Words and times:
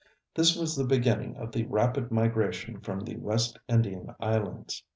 This 0.33 0.55
was 0.57 0.75
the 0.75 0.83
beginning 0.83 1.35
of 1.37 1.51
the 1.51 1.65
rapid 1.67 2.09
migration 2.09 2.79
from 2.79 3.01
the 3.01 3.17
West 3.17 3.59
Indian 3.69 4.15
islands. 4.19 4.81